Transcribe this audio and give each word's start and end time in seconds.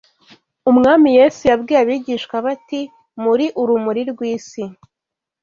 Umwami 0.69 1.09
Yesu 1.17 1.41
yabwiye 1.49 1.79
abigishwa 1.81 2.35
be 2.43 2.49
ati: 2.55 2.81
“Muri 3.23 3.45
urumuri 3.61 4.01
rw’isi. 4.11 4.63